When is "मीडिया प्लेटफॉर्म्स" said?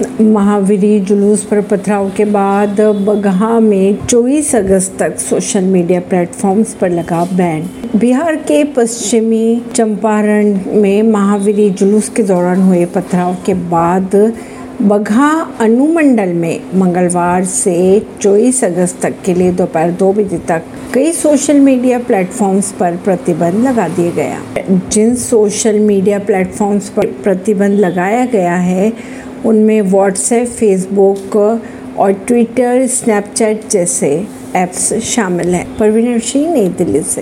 5.64-6.74, 21.60-22.72, 25.78-26.88